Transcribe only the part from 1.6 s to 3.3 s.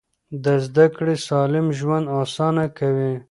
ژوند اسانه کوي.